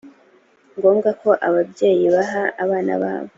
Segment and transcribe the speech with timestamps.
[0.77, 3.29] ngombwa ko ababyeyi baha abana babo